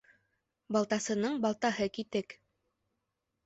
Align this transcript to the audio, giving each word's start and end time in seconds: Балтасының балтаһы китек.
Балтасының 0.77 1.37
балтаһы 1.45 1.89
китек. 2.01 2.39